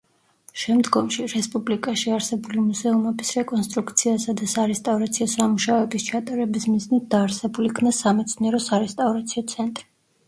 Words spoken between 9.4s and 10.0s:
ცენტრი.